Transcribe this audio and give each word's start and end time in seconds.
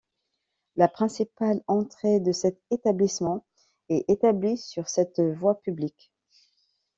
La 0.77 0.87
principale 0.87 1.61
entrée 1.67 2.19
de 2.19 2.31
cet 2.31 2.59
établissement 2.71 3.45
est 3.89 4.09
établie 4.09 4.57
sur 4.57 4.89
cette 4.89 5.19
voie 5.21 5.61
publique. 5.61 6.11